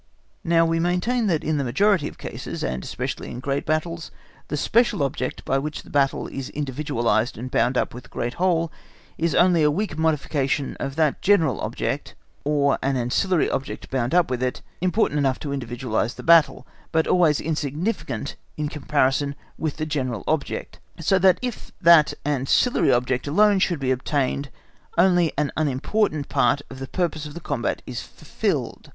Now 0.43 0.65
we 0.65 0.79
maintain 0.79 1.27
that 1.27 1.43
in 1.43 1.57
the 1.59 1.63
majority 1.63 2.07
of 2.07 2.17
cases, 2.17 2.63
and 2.63 2.83
especially 2.83 3.29
in 3.29 3.39
great 3.39 3.67
battles, 3.67 4.09
the 4.47 4.57
special 4.57 5.03
object 5.03 5.45
by 5.45 5.59
which 5.59 5.83
the 5.83 5.91
battle 5.91 6.25
is 6.25 6.49
individualised 6.49 7.37
and 7.37 7.51
bound 7.51 7.77
up 7.77 7.93
with 7.93 8.05
the 8.05 8.09
great 8.09 8.33
whole 8.41 8.71
is 9.19 9.35
only 9.35 9.61
a 9.61 9.69
weak 9.69 9.99
modification 9.99 10.75
of 10.79 10.95
that 10.95 11.21
general 11.21 11.61
object, 11.61 12.15
or 12.43 12.79
an 12.81 12.97
ancillary 12.97 13.47
object 13.47 13.91
bound 13.91 14.15
up 14.15 14.31
with 14.31 14.41
it, 14.41 14.63
important 14.81 15.19
enough 15.19 15.37
to 15.41 15.53
individualise 15.53 16.15
the 16.15 16.23
battle, 16.23 16.65
but 16.91 17.05
always 17.05 17.39
insignificant 17.39 18.37
in 18.57 18.69
comparison 18.69 19.35
with 19.59 19.77
that 19.77 19.85
general 19.85 20.23
object; 20.27 20.79
so 20.99 21.19
that 21.19 21.37
if 21.43 21.71
that 21.79 22.11
ancillary 22.25 22.91
object 22.91 23.27
alone 23.27 23.59
should 23.59 23.79
be 23.79 23.91
obtained, 23.91 24.49
only 24.97 25.31
an 25.37 25.51
unimportant 25.55 26.27
part 26.27 26.63
of 26.71 26.79
the 26.79 26.87
purpose 26.87 27.27
of 27.27 27.35
the 27.35 27.39
combat 27.39 27.83
is 27.85 28.01
fulfilled. 28.01 28.89